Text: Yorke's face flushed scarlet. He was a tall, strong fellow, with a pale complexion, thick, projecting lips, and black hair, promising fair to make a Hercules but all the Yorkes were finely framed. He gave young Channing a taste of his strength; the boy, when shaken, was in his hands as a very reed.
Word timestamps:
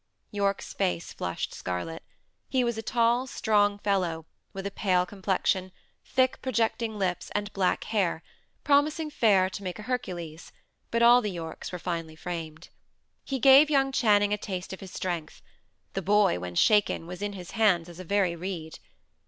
Yorke's 0.31 0.73
face 0.73 1.13
flushed 1.13 1.53
scarlet. 1.53 2.01
He 2.49 2.63
was 2.63 2.75
a 2.75 2.81
tall, 2.81 3.27
strong 3.27 3.77
fellow, 3.77 4.25
with 4.51 4.65
a 4.65 4.71
pale 4.71 5.05
complexion, 5.05 5.71
thick, 6.03 6.41
projecting 6.41 6.97
lips, 6.97 7.29
and 7.35 7.53
black 7.53 7.83
hair, 7.83 8.23
promising 8.63 9.11
fair 9.11 9.47
to 9.51 9.61
make 9.61 9.77
a 9.77 9.83
Hercules 9.83 10.51
but 10.89 11.03
all 11.03 11.21
the 11.21 11.29
Yorkes 11.29 11.71
were 11.71 11.77
finely 11.77 12.15
framed. 12.15 12.69
He 13.23 13.37
gave 13.37 13.69
young 13.69 13.91
Channing 13.91 14.33
a 14.33 14.39
taste 14.39 14.73
of 14.73 14.79
his 14.79 14.91
strength; 14.91 15.43
the 15.93 16.01
boy, 16.01 16.39
when 16.39 16.55
shaken, 16.55 17.05
was 17.05 17.21
in 17.21 17.33
his 17.33 17.51
hands 17.51 17.87
as 17.87 17.99
a 17.99 18.03
very 18.03 18.35
reed. 18.35 18.79